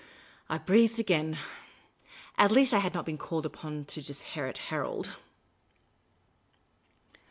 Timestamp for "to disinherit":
3.85-4.57